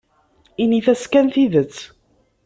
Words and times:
Init-as 0.63 1.03
kan 1.11 1.27
tidet. 1.33 1.75